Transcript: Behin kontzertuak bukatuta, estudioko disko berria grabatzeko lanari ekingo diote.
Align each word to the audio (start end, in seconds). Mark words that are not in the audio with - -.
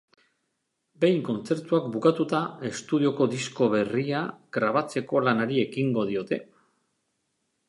Behin 1.03 1.19
kontzertuak 1.27 1.89
bukatuta, 1.95 2.39
estudioko 2.71 3.27
disko 3.35 3.69
berria 3.75 4.23
grabatzeko 4.59 5.23
lanari 5.29 5.63
ekingo 5.69 6.09
diote. 6.11 6.43